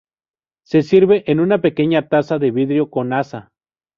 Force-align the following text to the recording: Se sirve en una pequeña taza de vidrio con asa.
Se 0.65 0.81
sirve 0.81 1.23
en 1.31 1.39
una 1.39 1.61
pequeña 1.61 2.07
taza 2.07 2.39
de 2.39 2.49
vidrio 2.49 2.89
con 2.89 3.13
asa. 3.13 3.51